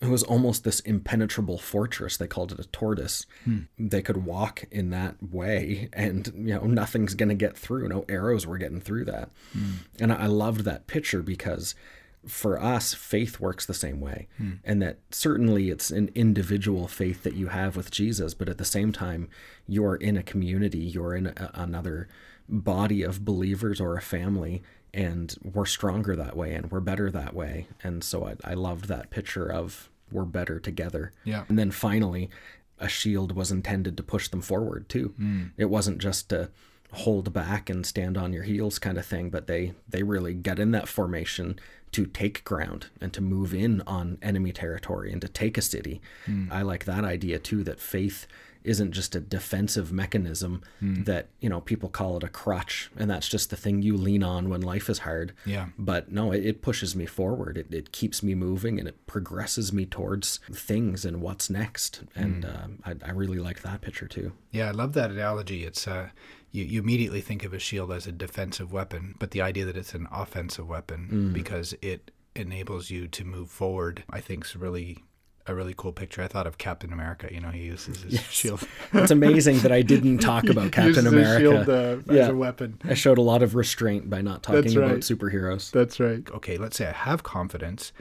it 0.00 0.08
was 0.08 0.22
almost 0.22 0.62
this 0.62 0.80
impenetrable 0.80 1.58
fortress. 1.58 2.16
They 2.16 2.28
called 2.28 2.52
it 2.52 2.60
a 2.60 2.68
tortoise. 2.68 3.26
Hmm. 3.44 3.62
They 3.78 4.02
could 4.02 4.24
walk 4.24 4.64
in 4.70 4.90
that 4.90 5.16
way, 5.22 5.88
and 5.92 6.30
you 6.36 6.54
know 6.54 6.64
nothing's 6.64 7.14
gonna 7.14 7.34
get 7.34 7.56
through. 7.56 7.88
No 7.88 8.04
arrows 8.08 8.46
were 8.46 8.58
getting 8.58 8.80
through 8.80 9.06
that. 9.06 9.30
Hmm. 9.52 9.70
And 9.98 10.12
I 10.12 10.16
I 10.16 10.26
loved 10.26 10.60
that 10.62 10.86
picture 10.86 11.22
because 11.22 11.74
for 12.28 12.60
us, 12.60 12.94
faith 12.94 13.40
works 13.40 13.66
the 13.66 13.74
same 13.74 14.00
way. 14.00 14.28
Hmm. 14.36 14.52
And 14.64 14.82
that 14.82 14.98
certainly 15.10 15.70
it's 15.70 15.90
an 15.90 16.10
individual 16.14 16.86
faith 16.86 17.22
that 17.22 17.34
you 17.34 17.48
have 17.48 17.76
with 17.76 17.90
Jesus, 17.90 18.34
but 18.34 18.48
at 18.48 18.58
the 18.58 18.64
same 18.64 18.92
time, 18.92 19.28
you're 19.66 19.96
in 19.96 20.16
a 20.16 20.22
community, 20.22 20.78
you're 20.78 21.14
in 21.14 21.28
a, 21.28 21.50
another 21.54 22.08
body 22.48 23.02
of 23.02 23.24
believers 23.24 23.80
or 23.80 23.96
a 23.96 24.02
family, 24.02 24.62
and 24.94 25.36
we're 25.42 25.66
stronger 25.66 26.16
that 26.16 26.36
way 26.36 26.54
and 26.54 26.70
we're 26.70 26.80
better 26.80 27.10
that 27.10 27.34
way. 27.34 27.66
And 27.82 28.02
so 28.02 28.26
I, 28.26 28.36
I 28.44 28.54
loved 28.54 28.86
that 28.86 29.10
picture 29.10 29.50
of 29.50 29.90
we're 30.10 30.24
better 30.24 30.58
together. 30.58 31.12
Yeah. 31.24 31.44
And 31.48 31.58
then 31.58 31.70
finally, 31.70 32.30
a 32.78 32.88
shield 32.88 33.32
was 33.32 33.50
intended 33.50 33.96
to 33.96 34.02
push 34.02 34.28
them 34.28 34.40
forward 34.40 34.88
too. 34.88 35.14
Hmm. 35.16 35.44
It 35.56 35.66
wasn't 35.66 35.98
just 35.98 36.28
to 36.30 36.50
hold 36.92 37.32
back 37.32 37.68
and 37.68 37.84
stand 37.84 38.16
on 38.16 38.32
your 38.32 38.44
heels 38.44 38.78
kind 38.78 38.98
of 38.98 39.06
thing, 39.06 39.30
but 39.30 39.46
they 39.46 39.74
they 39.88 40.02
really 40.02 40.34
get 40.34 40.58
in 40.58 40.70
that 40.72 40.88
formation 40.88 41.58
to 41.92 42.06
take 42.06 42.44
ground 42.44 42.86
and 43.00 43.12
to 43.14 43.20
move 43.20 43.54
in 43.54 43.80
on 43.86 44.18
enemy 44.20 44.52
territory 44.52 45.10
and 45.12 45.22
to 45.22 45.28
take 45.28 45.56
a 45.56 45.62
city. 45.62 46.00
I 46.50 46.62
like 46.62 46.84
that 46.84 47.04
idea 47.04 47.38
too 47.38 47.64
that 47.64 47.80
faith 47.80 48.26
isn't 48.64 48.92
just 48.92 49.14
a 49.14 49.20
defensive 49.20 49.90
mechanism 49.92 50.62
that, 50.82 51.28
you 51.40 51.48
know, 51.48 51.62
people 51.62 51.88
call 51.88 52.18
it 52.18 52.24
a 52.24 52.28
crutch 52.28 52.90
and 52.98 53.08
that's 53.10 53.28
just 53.28 53.48
the 53.48 53.56
thing 53.56 53.80
you 53.80 53.96
lean 53.96 54.22
on 54.22 54.50
when 54.50 54.60
life 54.60 54.90
is 54.90 54.98
hard. 55.00 55.32
Yeah. 55.46 55.68
But 55.78 56.12
no, 56.12 56.32
it, 56.32 56.44
it 56.44 56.60
pushes 56.60 56.94
me 56.94 57.06
forward. 57.06 57.56
It, 57.56 57.72
it 57.72 57.92
keeps 57.92 58.22
me 58.22 58.34
moving 58.34 58.78
and 58.78 58.86
it 58.86 59.06
progresses 59.06 59.72
me 59.72 59.86
towards 59.86 60.40
things 60.52 61.06
and 61.06 61.22
what's 61.22 61.48
next. 61.48 62.02
And 62.14 62.44
um, 62.44 62.82
I, 62.84 62.96
I 63.02 63.12
really 63.12 63.38
like 63.38 63.62
that 63.62 63.80
picture 63.80 64.08
too. 64.08 64.32
Yeah, 64.50 64.68
I 64.68 64.72
love 64.72 64.92
that 64.92 65.10
analogy. 65.10 65.64
It's 65.64 65.88
uh, 65.88 66.10
you, 66.50 66.64
you 66.64 66.80
immediately 66.80 67.20
think 67.20 67.44
of 67.44 67.52
a 67.52 67.58
shield 67.58 67.92
as 67.92 68.06
a 68.06 68.12
defensive 68.12 68.72
weapon, 68.72 69.14
but 69.18 69.32
the 69.32 69.42
idea 69.42 69.64
that 69.64 69.76
it's 69.76 69.94
an 69.94 70.08
offensive 70.10 70.68
weapon 70.68 71.30
because 71.32 71.74
it 71.82 72.10
enables 72.34 72.90
you 72.90 73.06
to 73.08 73.24
move 73.24 73.50
forward, 73.50 74.04
I 74.10 74.20
think 74.20 74.44
is 74.44 74.56
really 74.56 74.98
a 75.46 75.54
really 75.54 75.74
cool 75.76 75.92
picture. 75.92 76.22
I 76.22 76.28
thought 76.28 76.46
of 76.46 76.58
Captain 76.58 76.92
America. 76.92 77.28
You 77.32 77.40
know, 77.40 77.48
he 77.50 77.62
uses 77.64 78.02
his 78.02 78.20
shield. 78.30 78.62
It's 78.92 79.10
amazing 79.10 79.58
that 79.60 79.72
I 79.72 79.82
didn't 79.82 80.18
talk 80.18 80.44
about 80.48 80.72
Captain 80.72 81.06
America. 81.06 81.40
shield 81.40 81.68
uh, 81.68 82.12
as 82.12 82.28
a 82.28 82.34
weapon. 82.34 82.78
I 82.84 82.94
showed 82.94 83.18
a 83.18 83.22
lot 83.22 83.42
of 83.42 83.54
restraint 83.54 84.10
by 84.10 84.20
not 84.20 84.42
talking 84.42 84.62
That's 84.62 84.74
about 84.74 84.90
right. 84.90 84.98
superheroes. 85.00 85.70
That's 85.70 85.98
right. 85.98 86.28
Okay, 86.30 86.58
let's 86.58 86.76
say 86.76 86.86
I 86.86 86.92
have 86.92 87.22
confidence, 87.22 87.92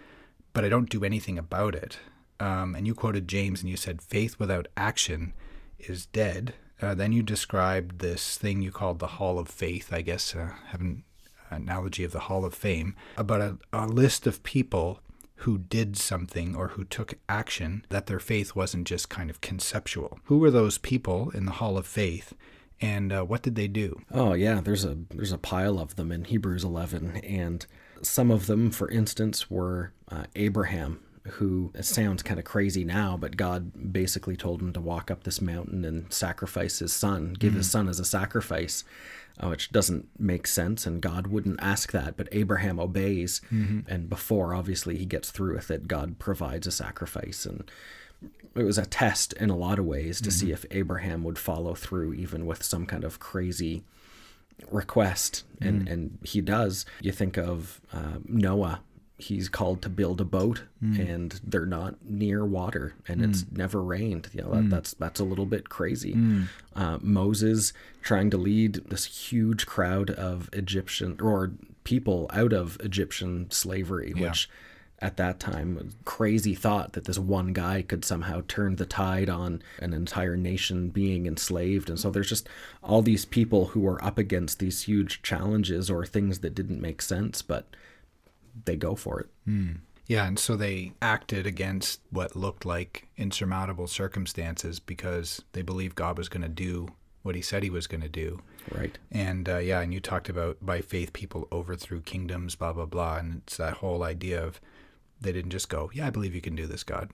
but 0.53 0.65
I 0.65 0.69
don't 0.69 0.89
do 0.89 1.03
anything 1.03 1.37
about 1.37 1.73
it. 1.73 1.99
Um, 2.39 2.75
and 2.75 2.85
you 2.85 2.93
quoted 2.93 3.27
James 3.27 3.61
and 3.61 3.69
you 3.69 3.77
said, 3.77 4.01
faith 4.01 4.37
without 4.39 4.67
action 4.75 5.33
is 5.79 6.05
dead. 6.05 6.53
Uh, 6.81 6.93
then 6.93 7.11
you 7.11 7.23
described 7.23 7.99
this 7.99 8.37
thing 8.37 8.61
you 8.61 8.71
called 8.71 8.99
the 8.99 9.07
Hall 9.07 9.39
of 9.39 9.47
Faith, 9.47 9.91
I 9.91 10.01
guess, 10.01 10.35
uh, 10.35 10.51
having 10.67 11.03
an 11.49 11.63
analogy 11.63 12.03
of 12.03 12.11
the 12.11 12.21
Hall 12.21 12.45
of 12.45 12.53
Fame, 12.53 12.95
about 13.17 13.41
a, 13.41 13.57
a 13.73 13.87
list 13.87 14.27
of 14.27 14.43
people 14.43 14.99
who 15.41 15.57
did 15.57 15.97
something 15.97 16.55
or 16.55 16.69
who 16.69 16.83
took 16.83 17.15
action, 17.29 17.85
that 17.89 18.07
their 18.07 18.19
faith 18.19 18.55
wasn't 18.55 18.87
just 18.87 19.09
kind 19.09 19.29
of 19.29 19.41
conceptual. 19.41 20.19
Who 20.25 20.39
were 20.39 20.51
those 20.51 20.77
people 20.77 21.31
in 21.31 21.45
the 21.45 21.53
Hall 21.53 21.77
of 21.77 21.85
Faith? 21.85 22.33
And 22.79 23.11
uh, 23.11 23.23
what 23.23 23.41
did 23.41 23.55
they 23.55 23.67
do? 23.67 24.01
Oh 24.11 24.33
yeah, 24.33 24.61
there's 24.61 24.85
a 24.85 24.97
there's 25.09 25.31
a 25.31 25.39
pile 25.39 25.79
of 25.79 25.95
them 25.95 26.11
in 26.11 26.25
Hebrews 26.25 26.63
11, 26.63 27.17
and 27.17 27.65
some 28.03 28.29
of 28.29 28.45
them, 28.45 28.69
for 28.69 28.89
instance, 28.89 29.49
were 29.49 29.93
uh, 30.11 30.25
Abraham 30.35 30.99
who 31.31 31.71
sounds 31.81 32.23
kind 32.23 32.39
of 32.39 32.45
crazy 32.45 32.83
now, 32.83 33.17
but 33.17 33.37
God 33.37 33.93
basically 33.93 34.35
told 34.35 34.61
him 34.61 34.73
to 34.73 34.81
walk 34.81 35.09
up 35.11 35.23
this 35.23 35.41
mountain 35.41 35.85
and 35.85 36.11
sacrifice 36.11 36.79
his 36.79 36.93
son, 36.93 37.33
give 37.33 37.53
his 37.53 37.69
son 37.69 37.87
as 37.87 37.99
a 37.99 38.05
sacrifice, 38.05 38.83
uh, 39.39 39.47
which 39.49 39.71
doesn't 39.71 40.07
make 40.19 40.47
sense. 40.47 40.85
And 40.85 41.01
God 41.01 41.27
wouldn't 41.27 41.59
ask 41.61 41.91
that, 41.91 42.17
but 42.17 42.27
Abraham 42.31 42.79
obeys. 42.79 43.41
And 43.87 44.09
before, 44.09 44.53
obviously, 44.53 44.97
he 44.97 45.05
gets 45.05 45.31
through 45.31 45.55
with 45.55 45.69
it, 45.71 45.87
God 45.87 46.17
provides 46.19 46.67
a 46.67 46.71
sacrifice. 46.71 47.45
And 47.45 47.69
it 48.55 48.63
was 48.63 48.77
a 48.77 48.85
test 48.85 49.33
in 49.33 49.49
a 49.49 49.55
lot 49.57 49.77
of 49.79 49.85
ways 49.85 50.19
to 50.21 50.31
see 50.31 50.51
if 50.51 50.65
Abraham 50.71 51.23
would 51.23 51.37
follow 51.37 51.75
through, 51.75 52.13
even 52.13 52.45
with 52.45 52.63
some 52.63 52.85
kind 52.87 53.03
of 53.03 53.19
crazy 53.19 53.83
request, 54.71 55.43
and 55.61 55.87
and 55.87 56.17
he 56.23 56.41
does. 56.41 56.85
You 57.01 57.11
think 57.11 57.37
of 57.37 57.79
uh, 57.93 58.17
Noah. 58.25 58.81
He's 59.19 59.49
called 59.49 59.81
to 59.81 59.89
build 59.89 60.21
a 60.21 60.25
boat, 60.25 60.63
hmm. 60.79 60.99
and 60.99 61.39
they're 61.43 61.65
not 61.65 61.95
near 62.05 62.45
water, 62.45 62.93
and 63.07 63.23
it's 63.23 63.41
hmm. 63.41 63.55
never 63.55 63.81
rained. 63.81 64.29
You 64.33 64.43
know, 64.43 64.51
that, 64.51 64.61
hmm. 64.61 64.69
that's 64.69 64.93
that's 64.93 65.19
a 65.19 65.23
little 65.25 65.47
bit 65.47 65.69
crazy. 65.69 66.15
Uh, 66.75 66.99
Moses 67.01 67.73
trying 68.03 68.29
to 68.29 68.37
lead 68.37 68.75
this 68.89 69.05
huge 69.05 69.65
crowd 69.65 70.11
of 70.11 70.49
Egyptian 70.53 71.19
or 71.19 71.51
people 71.83 72.29
out 72.31 72.53
of 72.53 72.77
Egyptian 72.81 73.49
slavery, 73.49 74.13
which 74.13 74.49
at 74.99 75.17
that 75.17 75.39
time 75.39 75.91
crazy 76.05 76.55
thought 76.55 76.93
that 76.93 77.05
this 77.05 77.19
one 77.19 77.53
guy 77.53 77.81
could 77.81 78.03
somehow 78.03 78.41
turn 78.47 78.77
the 78.77 78.85
tide 78.85 79.29
on 79.29 79.61
an 79.79 79.93
entire 79.93 80.35
nation 80.35 80.89
being 80.89 81.27
enslaved. 81.27 81.89
And 81.89 81.99
so 81.99 82.09
there's 82.09 82.29
just 82.29 82.49
all 82.81 83.01
these 83.01 83.25
people 83.25 83.67
who 83.67 83.87
are 83.87 84.03
up 84.03 84.17
against 84.17 84.59
these 84.59 84.83
huge 84.83 85.21
challenges 85.21 85.89
or 85.89 86.05
things 86.05 86.39
that 86.39 86.55
didn't 86.55 86.81
make 86.81 87.01
sense 87.01 87.41
but 87.41 87.67
they 88.65 88.75
go 88.75 88.95
for 88.95 89.19
it 89.19 89.29
Yeah, 90.07 90.25
and 90.25 90.39
so 90.39 90.55
they 90.55 90.93
acted 91.01 91.45
against 91.45 91.99
what 92.11 92.33
looked 92.35 92.65
like 92.65 93.09
insurmountable 93.17 93.87
circumstances 93.87 94.79
because 94.79 95.41
they 95.51 95.61
believed 95.61 95.95
God 95.95 96.17
was 96.17 96.29
going 96.29 96.43
to 96.43 96.49
do 96.49 96.87
what 97.23 97.35
he 97.35 97.41
said 97.41 97.61
he 97.61 97.69
was 97.69 97.87
going 97.87 98.01
to 98.01 98.07
do. 98.09 98.39
right 98.71 98.97
And 99.11 99.49
uh, 99.49 99.57
yeah, 99.57 99.81
and 99.81 99.93
you 99.93 99.99
talked 99.99 100.29
about 100.29 100.57
by 100.61 100.79
faith 100.79 101.11
people 101.11 101.47
overthrew 101.51 101.99
kingdoms, 101.99 102.55
blah, 102.55 102.71
blah, 102.71 102.85
blah. 102.85 103.17
And 103.17 103.41
it's 103.45 103.57
that 103.57 103.75
whole 103.75 104.01
idea 104.01 104.41
of 104.41 104.61
they 105.19 105.33
didn't 105.33 105.51
just 105.51 105.67
go, 105.67 105.91
yeah, 105.93 106.07
I 106.07 106.09
believe 106.09 106.33
you 106.33 106.41
can 106.41 106.55
do 106.55 106.67
this, 106.67 106.83
God. 106.83 107.11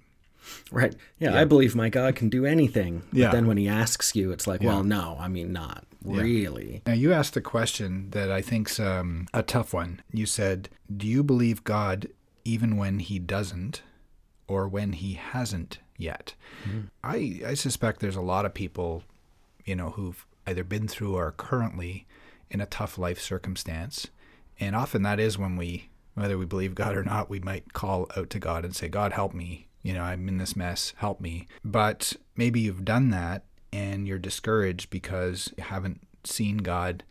Right 0.72 0.96
yeah, 1.20 1.38
i 1.40 1.44
believe 1.46 1.76
my 1.76 1.90
god 1.90 2.16
can 2.16 2.30
do 2.30 2.46
anything 2.46 3.02
but 3.12 3.18
Yeah. 3.20 3.32
then 3.32 3.48
when 3.48 3.58
he 3.58 3.68
asks 3.68 4.16
you 4.16 4.32
it's 4.32 4.48
like 4.48 4.62
well 4.62 4.84
no 4.84 5.18
i 5.20 5.28
mean 5.28 5.52
not 5.54 5.86
really 6.04 6.82
Now, 6.86 6.94
you 6.94 7.14
asked 7.14 7.38
a 7.38 7.42
question 7.42 8.10
that 8.12 8.30
I 8.30 8.42
think's 8.42 8.78
um, 8.78 9.28
a 9.34 9.42
tough 9.42 9.74
one. 9.74 10.02
You 10.12 10.26
said, 10.26 10.68
Do 10.96 11.08
you 11.08 11.24
believe 11.24 11.64
God 11.64 12.10
even 12.44 12.76
when 12.76 13.00
he 13.00 13.20
doesn't 13.20 13.82
or 14.46 14.68
when 14.68 14.92
he 14.92 15.14
hasn't 15.14 15.78
yet? 15.98 16.34
I, 17.06 17.40
I 17.48 17.54
suspect 17.54 18.02
there's 18.02 18.18
a 18.18 18.22
lot 18.22 18.46
of 18.46 18.54
people, 18.54 19.04
you 19.64 19.78
know, 19.78 19.92
who've 19.92 20.26
either 20.46 20.66
been 20.66 20.90
through 20.90 21.16
or 21.16 21.28
are 21.28 21.32
currently 21.32 22.06
in 22.52 22.60
a 22.60 22.66
tough 22.66 22.98
life 22.98 23.22
circumstance. 23.22 24.08
And 24.60 24.76
often 24.76 25.04
that 25.04 25.22
is 25.22 25.38
when 25.38 25.56
we, 25.56 25.88
whether 26.16 26.38
we 26.38 26.46
believe 26.46 26.76
God 26.76 26.98
or 26.98 27.04
not, 27.04 27.30
we 27.30 27.40
might 27.40 27.72
call 27.72 28.10
out 28.18 28.30
to 28.32 28.40
God 28.40 28.66
and 28.66 28.76
say, 28.76 28.90
God, 28.90 29.14
help 29.14 29.34
me. 29.34 29.68
You 29.84 29.94
know, 29.94 30.02
I'm 30.02 30.28
in 30.28 30.38
this 30.38 30.56
mess, 30.56 30.94
help 30.98 31.22
me. 31.22 31.48
But 31.64 32.14
maybe 32.36 32.62
you've 32.62 32.86
done 32.86 33.10
that 33.12 33.44
and 33.72 34.08
you're 34.08 34.20
discouraged 34.20 34.90
because 34.90 35.54
you 35.58 35.64
haven't 35.64 36.02
seen 36.24 36.58
God 36.58 37.04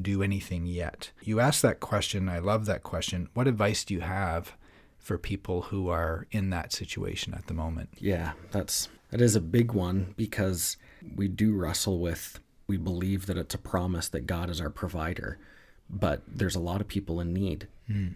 do 0.00 0.22
anything 0.22 0.66
yet. 0.66 1.10
You 1.22 1.40
asked 1.40 1.62
that 1.62 1.80
question. 1.80 2.28
I 2.28 2.38
love 2.38 2.66
that 2.66 2.82
question. 2.82 3.28
What 3.34 3.48
advice 3.48 3.84
do 3.84 3.94
you 3.94 4.00
have 4.00 4.52
for 4.98 5.16
people 5.16 5.62
who 5.62 5.88
are 5.88 6.26
in 6.30 6.50
that 6.50 6.72
situation 6.72 7.34
at 7.34 7.46
the 7.46 7.54
moment? 7.54 7.90
Yeah, 7.98 8.32
that's 8.50 8.88
that 9.10 9.22
is 9.22 9.34
a 9.34 9.40
big 9.40 9.72
one 9.72 10.14
because 10.16 10.76
we 11.16 11.28
do 11.28 11.54
wrestle 11.54 11.98
with 11.98 12.40
we 12.66 12.76
believe 12.76 13.26
that 13.26 13.38
it's 13.38 13.54
a 13.54 13.58
promise 13.58 14.08
that 14.08 14.26
God 14.26 14.50
is 14.50 14.60
our 14.60 14.68
provider, 14.68 15.38
but 15.88 16.22
there's 16.28 16.54
a 16.54 16.60
lot 16.60 16.82
of 16.82 16.88
people 16.88 17.18
in 17.18 17.32
need. 17.32 17.66
Hmm. 17.86 18.08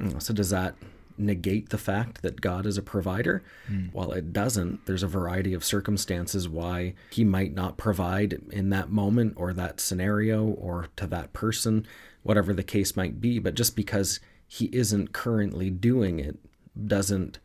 Know, 0.00 0.18
So 0.18 0.32
does 0.32 0.50
that 0.50 0.76
negate 1.18 1.70
the 1.70 1.78
fact 1.78 2.22
that 2.22 2.40
God 2.40 2.66
is 2.66 2.78
a 2.78 2.82
provider? 2.82 3.42
Hmm. 3.66 3.86
While 3.92 4.12
it 4.12 4.32
doesn't. 4.32 4.86
There's 4.86 5.02
a 5.02 5.08
variety 5.08 5.54
of 5.54 5.64
circumstances 5.64 6.48
why 6.48 6.94
he 7.10 7.24
might 7.24 7.54
not 7.54 7.76
provide 7.76 8.40
in 8.50 8.70
that 8.70 8.90
moment 8.90 9.34
or 9.36 9.52
that 9.52 9.80
scenario 9.80 10.44
or 10.46 10.88
to 10.96 11.06
that 11.08 11.32
person, 11.32 11.86
whatever 12.22 12.52
the 12.52 12.62
case 12.62 12.96
might 12.96 13.20
be, 13.20 13.38
but 13.38 13.54
just 13.54 13.76
because 13.76 14.20
he 14.46 14.66
isn't 14.72 15.12
currently 15.12 15.70
doing 15.70 16.18
it 16.18 16.38
doesn't 16.86 17.38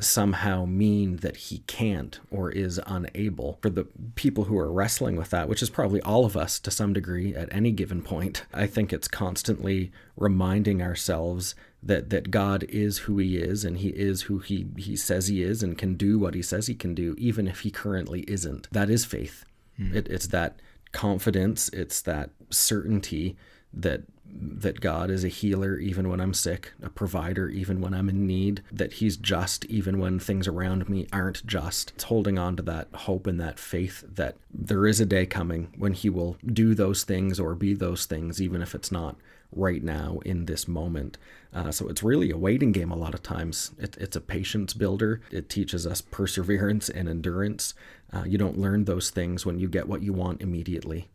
somehow 0.00 0.64
mean 0.64 1.16
that 1.16 1.36
he 1.36 1.58
can't 1.60 2.18
or 2.30 2.50
is 2.50 2.80
unable. 2.86 3.58
For 3.60 3.70
the 3.70 3.86
people 4.14 4.44
who 4.44 4.58
are 4.58 4.72
wrestling 4.72 5.16
with 5.16 5.30
that, 5.30 5.48
which 5.48 5.62
is 5.62 5.70
probably 5.70 6.00
all 6.02 6.24
of 6.24 6.36
us 6.36 6.58
to 6.60 6.70
some 6.70 6.92
degree 6.92 7.34
at 7.34 7.52
any 7.52 7.72
given 7.72 8.02
point, 8.02 8.44
I 8.52 8.66
think 8.66 8.92
it's 8.92 9.08
constantly 9.08 9.92
reminding 10.16 10.82
ourselves 10.82 11.54
that 11.82 12.10
that 12.10 12.30
God 12.30 12.64
is 12.64 12.98
who 12.98 13.18
he 13.18 13.36
is 13.36 13.64
and 13.64 13.78
he 13.78 13.88
is 13.88 14.22
who 14.22 14.38
he 14.38 14.66
he 14.76 14.96
says 14.96 15.26
he 15.26 15.42
is 15.42 15.62
and 15.62 15.76
can 15.76 15.94
do 15.94 16.18
what 16.18 16.34
he 16.34 16.42
says 16.42 16.66
he 16.66 16.74
can 16.74 16.94
do 16.94 17.14
even 17.18 17.48
if 17.48 17.60
he 17.60 17.70
currently 17.70 18.20
isn't. 18.22 18.68
That 18.70 18.90
is 18.90 19.04
faith. 19.04 19.44
Hmm. 19.76 19.96
It, 19.96 20.08
it's 20.08 20.28
that 20.28 20.60
confidence, 20.92 21.68
it's 21.70 22.00
that 22.02 22.30
certainty 22.50 23.36
that 23.72 24.02
that 24.34 24.80
God 24.80 25.10
is 25.10 25.24
a 25.24 25.28
healer 25.28 25.76
even 25.76 26.08
when 26.08 26.20
I'm 26.20 26.32
sick, 26.32 26.72
a 26.82 26.88
provider 26.88 27.48
even 27.48 27.80
when 27.80 27.92
I'm 27.92 28.08
in 28.08 28.26
need, 28.26 28.62
that 28.72 28.94
He's 28.94 29.16
just 29.16 29.64
even 29.66 29.98
when 29.98 30.18
things 30.18 30.48
around 30.48 30.88
me 30.88 31.06
aren't 31.12 31.46
just. 31.46 31.92
It's 31.94 32.04
holding 32.04 32.38
on 32.38 32.56
to 32.56 32.62
that 32.62 32.88
hope 32.94 33.26
and 33.26 33.38
that 33.40 33.58
faith 33.58 34.04
that 34.08 34.36
there 34.50 34.86
is 34.86 35.00
a 35.00 35.06
day 35.06 35.26
coming 35.26 35.72
when 35.76 35.92
He 35.92 36.08
will 36.08 36.38
do 36.46 36.74
those 36.74 37.04
things 37.04 37.38
or 37.38 37.54
be 37.54 37.74
those 37.74 38.06
things, 38.06 38.40
even 38.40 38.62
if 38.62 38.74
it's 38.74 38.90
not 38.90 39.16
right 39.52 39.82
now 39.82 40.20
in 40.24 40.46
this 40.46 40.66
moment. 40.66 41.18
Uh, 41.54 41.70
so 41.70 41.88
it's 41.88 42.02
really 42.02 42.30
a 42.30 42.36
waiting 42.36 42.72
game 42.72 42.90
a 42.90 42.96
lot 42.96 43.14
of 43.14 43.22
times. 43.22 43.72
It, 43.78 43.96
it's 43.98 44.16
a 44.16 44.20
patience 44.20 44.72
builder. 44.74 45.20
It 45.30 45.48
teaches 45.48 45.86
us 45.86 46.00
perseverance 46.00 46.88
and 46.88 47.08
endurance. 47.08 47.74
Uh, 48.12 48.24
you 48.26 48.38
don't 48.38 48.58
learn 48.58 48.84
those 48.84 49.10
things 49.10 49.44
when 49.44 49.58
you 49.58 49.68
get 49.68 49.88
what 49.88 50.02
you 50.02 50.12
want 50.12 50.40
immediately. 50.42 51.08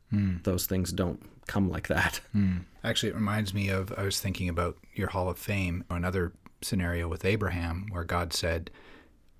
Those 0.43 0.65
things 0.67 0.91
don't 0.91 1.21
come 1.47 1.69
like 1.69 1.87
that. 1.87 2.21
Actually, 2.83 3.09
it 3.09 3.15
reminds 3.15 3.53
me 3.53 3.69
of 3.69 3.93
I 3.97 4.03
was 4.03 4.19
thinking 4.19 4.47
about 4.49 4.77
your 4.93 5.09
Hall 5.09 5.29
of 5.29 5.37
Fame, 5.37 5.83
another 5.89 6.33
scenario 6.61 7.07
with 7.07 7.25
Abraham 7.25 7.87
where 7.91 8.03
God 8.03 8.33
said, 8.33 8.69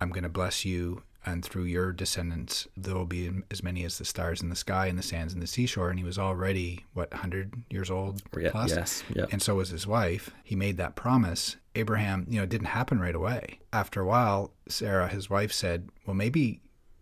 I'm 0.02 0.10
going 0.10 0.24
to 0.24 0.30
bless 0.30 0.66
you, 0.66 1.04
and 1.28 1.44
through 1.44 1.66
your 1.66 1.92
descendants, 1.92 2.68
there 2.78 2.96
will 2.96 3.06
be 3.06 3.30
as 3.52 3.62
many 3.62 3.84
as 3.84 3.98
the 3.98 4.06
stars 4.06 4.42
in 4.42 4.50
the 4.50 4.56
sky 4.56 4.88
and 4.88 4.98
the 4.98 5.04
sands 5.04 5.34
in 5.34 5.40
the 5.40 5.48
seashore. 5.48 5.90
And 5.90 6.00
he 6.00 6.06
was 6.06 6.18
already, 6.18 6.86
what, 6.94 7.12
100 7.12 7.54
years 7.70 7.92
old 7.92 8.24
Yeah, 8.38 8.52
plus? 8.52 8.70
yes, 8.72 9.04
yeah. 9.14 9.26
And 9.32 9.42
so 9.42 9.56
was 9.56 9.70
his 9.70 9.86
wife. 9.86 10.32
He 10.44 10.56
made 10.56 10.78
that 10.78 10.96
promise. 10.96 11.58
Abraham, 11.76 12.26
you 12.30 12.38
know, 12.38 12.44
it 12.44 12.50
didn't 12.50 12.68
happen 12.68 13.00
right 13.00 13.14
away. 13.16 13.60
After 13.74 14.02
a 14.02 14.06
while, 14.06 14.52
Sarah, 14.68 15.08
his 15.10 15.30
wife, 15.30 15.52
said, 15.52 15.90
Well, 16.06 16.16
maybe 16.16 16.62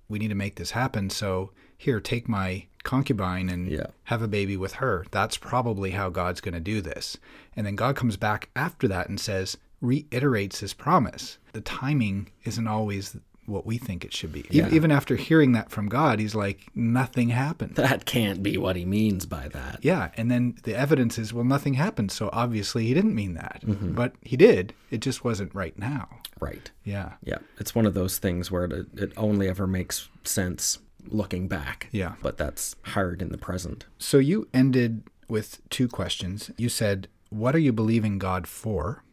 we 0.10 0.20
need 0.20 0.29
to 0.29 0.36
make 0.36 0.55
this 0.55 0.72
happen. 0.72 1.10
So 1.10 1.51
here, 1.77 2.00
take 2.00 2.27
my 2.27 2.65
concubine 2.84 3.50
and 3.50 3.67
Yeah. 3.72 3.88
have 4.05 4.22
a 4.22 4.27
baby 4.27 4.58
with 4.58 4.74
her. 4.75 5.05
That's 5.12 5.38
probably 5.38 5.91
how 5.91 6.10
God's 6.10 6.41
going 6.41 6.53
to 6.53 6.60
do 6.60 6.82
this. 6.82 7.17
And 7.55 7.65
then 7.65 7.75
God 7.75 7.96
comes 7.96 8.17
back 8.17 8.50
after 8.55 8.88
that 8.88 9.08
and 9.10 9.20
says, 9.20 9.58
reiterates 9.82 10.60
his 10.62 10.74
promise. 10.74 11.38
The 11.53 11.62
timing 11.62 12.29
isn't 12.44 12.67
always 12.67 13.17
what 13.46 13.66
we 13.66 13.78
think 13.78 14.04
it 14.04 14.14
should 14.14 14.32
be. 14.32 14.42
Even, 14.52 14.70
Yeah. 14.70 14.75
even 14.75 14.92
after 14.92 15.16
hearing 15.16 15.52
that 15.54 15.70
from 15.70 15.88
God, 15.88 16.20
he's 16.20 16.36
like, 16.36 16.68
nothing 16.75 17.30
happened. 17.30 17.75
That 17.75 18.06
can't 18.06 18.42
be 18.44 18.58
what 18.58 18.75
he 18.75 18.86
means 18.86 19.25
by 19.25 19.48
that. 19.50 19.80
Yeah, 19.82 20.12
and 20.18 20.30
then 20.32 20.56
the 20.64 20.75
evidence 20.75 21.18
is, 21.18 21.34
well, 21.34 21.44
nothing 21.46 21.75
happened. 21.75 22.12
So 22.12 22.30
obviously 22.34 22.86
he 22.88 22.94
didn't 22.94 23.16
mean 23.16 23.34
that. 23.36 23.62
Mm-hmm. 23.66 23.94
But 23.94 24.14
he 24.22 24.36
did. 24.38 24.74
It 24.92 25.00
just 25.02 25.24
wasn't 25.24 25.54
right 25.54 25.78
now. 25.78 26.08
Right. 26.40 26.72
Yeah. 26.84 27.14
Yeah. 27.24 27.38
It's 27.60 27.74
one 27.75 27.86
of 27.86 27.94
those 27.94 28.18
things 28.18 28.52
where 28.52 28.66
it, 28.66 28.88
it 28.98 29.14
only 29.16 29.48
ever 29.48 29.68
makes 29.68 30.10
sense 30.24 30.80
looking 31.08 31.48
back. 31.48 31.88
Yeah. 31.92 32.16
But 32.22 32.38
that's 32.38 32.75
hard 32.84 33.22
in 33.22 33.30
the 33.30 33.38
present. 33.38 33.86
So 34.00 34.18
you 34.18 34.48
ended 34.54 35.04
with 35.30 35.62
two 35.70 35.88
questions. 35.88 36.52
You 36.58 36.68
said, 36.70 37.08
What 37.30 37.56
are 37.56 37.60
you 37.60 37.72
believing 37.72 38.18
God 38.20 38.48
for? 38.48 39.04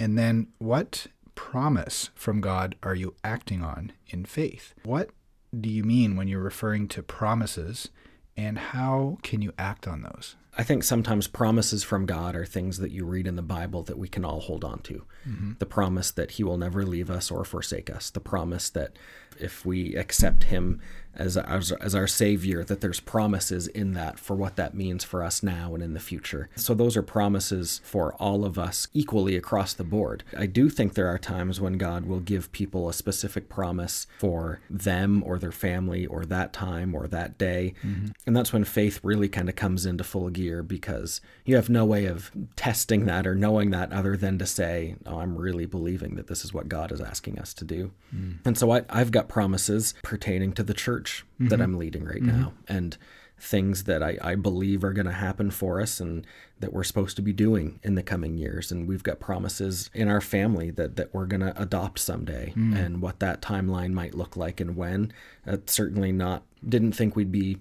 And 0.00 0.16
then, 0.18 0.48
What 0.58 1.06
promise 1.38 2.10
from 2.16 2.40
God 2.40 2.74
are 2.82 2.96
you 2.96 3.14
acting 3.22 3.62
on 3.62 3.92
in 4.08 4.24
faith? 4.24 4.74
What 4.82 5.10
do 5.58 5.68
you 5.68 5.84
mean 5.84 6.16
when 6.16 6.26
you're 6.26 6.42
referring 6.42 6.88
to 6.88 7.02
promises, 7.02 7.90
and 8.36 8.58
how 8.58 9.18
can 9.22 9.40
you 9.40 9.52
act 9.56 9.86
on 9.86 10.02
those? 10.02 10.34
I 10.58 10.64
think 10.64 10.82
sometimes 10.82 11.28
promises 11.28 11.84
from 11.84 12.04
God 12.04 12.34
are 12.34 12.44
things 12.44 12.78
that 12.78 12.90
you 12.90 13.04
read 13.04 13.28
in 13.28 13.36
the 13.36 13.42
Bible 13.42 13.84
that 13.84 13.96
we 13.96 14.08
can 14.08 14.24
all 14.24 14.40
hold 14.40 14.64
on 14.64 14.80
to. 14.80 15.04
Mm-hmm. 15.26 15.52
The 15.60 15.66
promise 15.66 16.10
that 16.10 16.32
He 16.32 16.42
will 16.42 16.58
never 16.58 16.84
leave 16.84 17.10
us 17.10 17.30
or 17.30 17.44
forsake 17.44 17.88
us. 17.88 18.10
The 18.10 18.20
promise 18.20 18.68
that 18.70 18.96
if 19.38 19.64
we 19.64 19.94
accept 19.94 20.44
Him 20.44 20.80
as, 21.14 21.36
as, 21.36 21.72
as 21.72 21.94
our 21.94 22.06
Savior, 22.06 22.64
that 22.64 22.80
there's 22.80 23.00
promises 23.00 23.66
in 23.66 23.92
that 23.92 24.18
for 24.18 24.36
what 24.36 24.56
that 24.56 24.74
means 24.74 25.04
for 25.04 25.22
us 25.22 25.42
now 25.42 25.74
and 25.74 25.82
in 25.82 25.94
the 25.94 26.00
future. 26.00 26.48
So 26.54 26.74
those 26.74 26.96
are 26.96 27.02
promises 27.02 27.80
for 27.84 28.14
all 28.14 28.44
of 28.44 28.58
us 28.58 28.88
equally 28.94 29.36
across 29.36 29.74
the 29.74 29.84
board. 29.84 30.22
I 30.36 30.46
do 30.46 30.68
think 30.68 30.94
there 30.94 31.08
are 31.08 31.18
times 31.18 31.60
when 31.60 31.74
God 31.74 32.06
will 32.06 32.20
give 32.20 32.52
people 32.52 32.88
a 32.88 32.92
specific 32.92 33.48
promise 33.48 34.06
for 34.18 34.60
them 34.70 35.22
or 35.24 35.38
their 35.38 35.52
family 35.52 36.06
or 36.06 36.24
that 36.26 36.52
time 36.52 36.94
or 36.94 37.08
that 37.08 37.36
day. 37.36 37.74
Mm-hmm. 37.84 38.08
And 38.26 38.36
that's 38.36 38.52
when 38.52 38.64
faith 38.64 39.00
really 39.02 39.28
kind 39.28 39.48
of 39.48 39.56
comes 39.56 39.86
into 39.86 40.04
full 40.04 40.30
gear 40.30 40.47
because 40.62 41.20
you 41.44 41.56
have 41.56 41.68
no 41.68 41.84
way 41.84 42.06
of 42.06 42.30
testing 42.56 43.06
that 43.06 43.26
or 43.26 43.34
knowing 43.34 43.70
that 43.70 43.92
other 43.92 44.16
than 44.16 44.38
to 44.38 44.46
say, 44.46 44.96
oh, 45.06 45.18
I'm 45.18 45.36
really 45.36 45.66
believing 45.66 46.16
that 46.16 46.26
this 46.26 46.44
is 46.44 46.52
what 46.52 46.68
God 46.68 46.92
is 46.92 47.00
asking 47.00 47.38
us 47.38 47.54
to 47.54 47.64
do. 47.64 47.92
Mm. 48.14 48.38
And 48.44 48.58
so 48.58 48.72
I, 48.72 48.82
I've 48.88 49.10
got 49.10 49.28
promises 49.28 49.94
pertaining 50.02 50.52
to 50.54 50.62
the 50.62 50.74
church 50.74 51.24
mm-hmm. 51.34 51.48
that 51.48 51.60
I'm 51.60 51.78
leading 51.78 52.04
right 52.04 52.22
mm-hmm. 52.22 52.40
now. 52.40 52.52
And 52.68 52.96
things 53.40 53.84
that 53.84 54.02
I, 54.02 54.18
I 54.20 54.34
believe 54.34 54.82
are 54.82 54.92
going 54.92 55.06
to 55.06 55.12
happen 55.12 55.50
for 55.50 55.80
us 55.80 56.00
and 56.00 56.26
that 56.60 56.72
we're 56.72 56.84
supposed 56.84 57.16
to 57.16 57.22
be 57.22 57.32
doing 57.32 57.78
in 57.82 57.94
the 57.94 58.02
coming 58.02 58.36
years. 58.36 58.72
And 58.72 58.88
we've 58.88 59.02
got 59.02 59.20
promises 59.20 59.90
in 59.94 60.08
our 60.08 60.20
family 60.20 60.70
that, 60.72 60.96
that 60.96 61.14
we're 61.14 61.26
going 61.26 61.42
to 61.42 61.60
adopt 61.60 62.00
someday 62.00 62.52
mm. 62.56 62.76
and 62.76 63.00
what 63.00 63.20
that 63.20 63.40
timeline 63.40 63.92
might 63.92 64.14
look 64.14 64.36
like 64.36 64.60
and 64.60 64.76
when. 64.76 65.12
Uh, 65.46 65.58
certainly 65.66 66.12
not, 66.12 66.42
didn't 66.68 66.92
think 66.92 67.14
we'd 67.14 67.32
be 67.32 67.58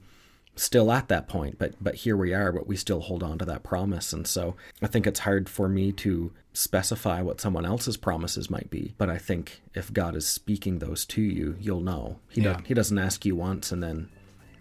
still 0.58 0.92
at 0.92 1.08
that 1.08 1.28
point, 1.28 1.58
but 1.58 1.74
but 1.82 1.96
here 1.96 2.18
we 2.18 2.34
are, 2.34 2.52
but 2.52 2.68
we 2.68 2.76
still 2.76 3.02
hold 3.02 3.24
on 3.24 3.38
to 3.40 3.46
that 3.46 3.64
promise. 3.64 4.14
And 4.14 4.28
so 4.28 4.56
I 4.82 4.88
think 4.88 5.08
it's 5.08 5.22
hard 5.22 5.50
for 5.50 5.70
me 5.70 5.92
to 5.94 6.32
specify 6.54 7.22
what 7.22 7.40
someone 7.40 7.66
else's 7.66 7.98
promises 7.98 8.50
might 8.50 8.70
be. 8.70 8.94
But 8.98 9.10
I 9.10 9.18
think 9.18 9.62
if 9.74 9.94
God 9.94 10.16
is 10.16 10.28
speaking 10.28 10.80
those 10.80 11.06
to 11.06 11.22
you, 11.22 11.56
you'll 11.60 11.82
know. 11.82 12.20
He 12.30 12.42
yeah. 12.42 12.62
he 12.66 12.74
doesn't 12.74 12.98
ask 12.98 13.26
you 13.26 13.36
once 13.36 13.72
and 13.72 13.82
then 13.82 14.10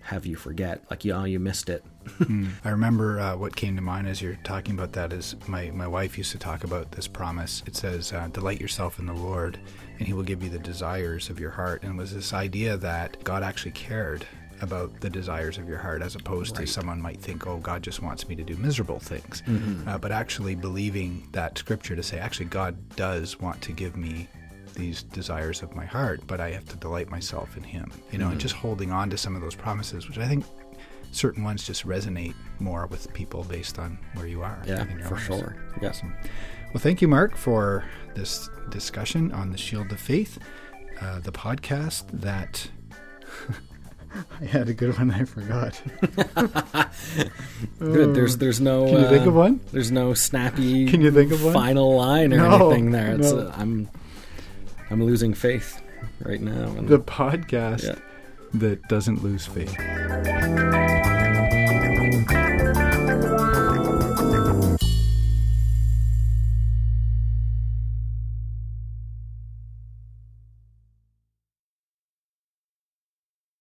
have 0.07 0.25
you 0.25 0.37
forget 0.37 0.85
like 0.89 1.05
yeah 1.05 1.25
you 1.25 1.41
missed 1.41 1.69
it 1.69 1.85
mm. 2.21 2.49
i 2.65 2.71
remember 2.71 3.19
uh, 3.19 3.37
what 3.37 3.57
came 3.57 3.75
to 3.75 3.83
mind 3.83 4.07
as 4.07 4.23
you're 4.23 4.39
talking 4.45 4.73
about 4.73 4.93
that 4.93 5.13
is 5.13 5.35
my, 5.49 5.69
my 5.73 5.87
wife 5.87 6.17
used 6.17 6.31
to 6.31 6.39
talk 6.39 6.63
about 6.63 6.93
this 6.93 7.09
promise 7.09 7.65
it 7.67 7.75
says 7.75 8.13
uh, 8.13 8.29
delight 8.29 8.61
yourself 8.61 9.01
in 9.01 9.07
the 9.07 9.13
lord 9.13 9.59
and 9.99 10.07
he 10.07 10.13
will 10.13 10.23
give 10.23 10.45
you 10.45 10.49
the 10.49 10.61
desires 10.61 11.29
of 11.29 11.41
your 11.41 11.51
heart 11.51 11.83
and 11.83 11.93
it 11.93 11.97
was 11.97 12.15
this 12.15 12.33
idea 12.33 12.77
that 12.77 13.23
god 13.25 13.43
actually 13.43 13.73
cared 13.73 14.25
about 14.63 15.01
the 15.01 15.11
desires 15.11 15.59
of 15.59 15.69
your 15.69 15.79
heart 15.79 16.03
as 16.03 16.15
opposed 16.15 16.57
right. 16.57 16.67
to 16.67 16.73
someone 16.73 17.01
might 17.01 17.21
think 17.21 17.47
oh 17.47 17.59
god 17.59 17.83
just 17.83 18.03
wants 18.03 18.29
me 18.29 18.35
to 18.35 18.43
do 18.43 18.57
miserable 18.57 18.99
things 18.99 19.43
mm-hmm. 19.47 19.89
uh, 19.89 19.99
but 19.99 20.13
actually 20.13 20.55
believing 20.55 21.27
that 21.33 21.57
scripture 21.59 21.97
to 21.97 22.03
say 22.03 22.19
actually 22.19 22.47
god 22.47 22.77
does 22.97 23.39
want 23.41 23.61
to 23.61 23.73
give 23.73 23.97
me 23.97 24.29
these 24.75 25.03
desires 25.05 25.63
of 25.63 25.75
my 25.75 25.85
heart 25.85 26.21
but 26.27 26.41
i 26.41 26.51
have 26.51 26.65
to 26.67 26.77
delight 26.77 27.09
myself 27.09 27.57
in 27.57 27.63
him 27.63 27.91
you 28.11 28.19
know 28.19 28.25
mm-hmm. 28.25 28.33
and 28.33 28.41
just 28.41 28.55
holding 28.55 28.91
on 28.91 29.11
to 29.11 29.17
some 29.17 29.35
of 29.35 29.43
those 29.43 29.55
promises 29.55 30.09
which 30.09 30.19
i 30.19 30.27
think 30.27 30.45
certain 31.13 31.43
ones 31.43 31.67
just 31.67 31.87
resonate 31.87 32.35
more 32.59 32.87
with 32.87 33.13
people 33.15 33.43
based 33.45 33.79
on 33.79 33.99
where 34.15 34.27
you 34.27 34.43
are 34.43 34.63
yeah 34.67 34.85
for 35.07 35.15
lives. 35.15 35.27
sure 35.27 35.57
yes 35.81 35.99
awesome. 35.99 36.15
well 36.75 36.81
thank 36.81 37.01
you 37.01 37.09
mark 37.09 37.37
for 37.37 37.85
this 38.15 38.51
discussion 38.71 39.33
on 39.33 39.51
the 39.51 39.59
shield 39.59 39.91
of 39.93 40.01
faith 40.01 40.39
uh, 41.01 41.21
the 41.21 41.33
podcast 41.33 42.05
that 42.13 42.69
I 44.41 44.45
had 44.45 44.69
a 44.69 44.75
good 44.75 44.97
one. 44.99 45.11
I 45.11 45.25
forgot. 45.25 45.81
good. 47.79 48.15
There's 48.15 48.39
there's 48.39 48.61
no. 48.61 48.87
Can 48.87 48.95
you 48.95 49.07
uh, 49.07 49.11
think 49.11 49.27
of 49.27 49.35
one? 49.35 49.61
There's 49.73 49.91
no 49.91 50.15
snappy. 50.15 50.87
Can 50.87 51.01
you 51.01 51.11
think 51.11 51.33
of 51.33 51.43
one? 51.45 51.53
Final 51.53 51.97
line 51.97 52.33
or 52.33 52.39
no, 52.39 52.71
anything 52.71 52.93
there. 52.93 53.15
It's, 53.15 53.33
no. 53.33 53.41
uh, 53.41 53.55
I'm 53.57 53.89
I'm 54.91 55.03
losing 55.03 55.35
faith 55.35 55.83
right 56.21 56.41
now. 56.41 56.75
the 56.81 56.99
podcast 56.99 57.85
yeah. 57.85 57.97
that 58.55 58.83
doesn't 58.89 59.23
lose 59.23 59.47
faith. 59.47 59.77